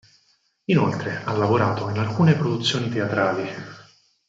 [0.65, 3.47] Inoltre ha lavorato in alcune produzioni teatrali.